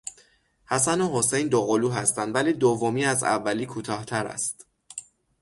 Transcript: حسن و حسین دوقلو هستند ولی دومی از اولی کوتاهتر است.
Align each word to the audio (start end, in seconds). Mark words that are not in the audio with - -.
حسن 0.65 1.01
و 1.01 1.09
حسین 1.17 1.47
دوقلو 1.47 1.89
هستند 1.89 2.35
ولی 2.35 2.53
دومی 2.53 3.05
از 3.05 3.23
اولی 3.23 3.65
کوتاهتر 3.65 4.27
است. 4.27 4.65